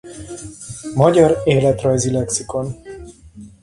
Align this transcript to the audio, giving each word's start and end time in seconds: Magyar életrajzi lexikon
Magyar 0.95 1.37
életrajzi 1.45 2.09
lexikon 2.11 2.75